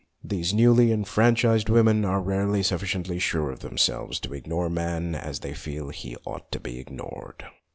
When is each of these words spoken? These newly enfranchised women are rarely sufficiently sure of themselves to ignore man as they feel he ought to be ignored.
These 0.23 0.51
newly 0.51 0.91
enfranchised 0.91 1.69
women 1.69 2.05
are 2.05 2.23
rarely 2.23 2.63
sufficiently 2.63 3.19
sure 3.19 3.51
of 3.51 3.59
themselves 3.59 4.19
to 4.21 4.33
ignore 4.33 4.67
man 4.67 5.13
as 5.13 5.41
they 5.41 5.53
feel 5.53 5.89
he 5.89 6.17
ought 6.25 6.51
to 6.53 6.59
be 6.59 6.79
ignored. 6.79 7.45